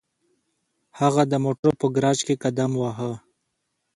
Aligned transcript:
هغه 0.99 1.23
د 1.31 1.33
موټرو 1.43 1.79
په 1.81 1.87
ګراج 1.95 2.19
کې 2.27 2.35
قدم 2.43 2.71
واهه 2.77 3.11